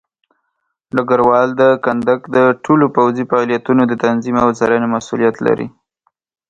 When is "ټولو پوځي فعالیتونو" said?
2.65-3.81